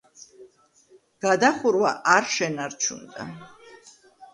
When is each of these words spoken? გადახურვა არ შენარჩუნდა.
გადახურვა 1.27 1.95
არ 2.17 2.29
შენარჩუნდა. 2.39 3.33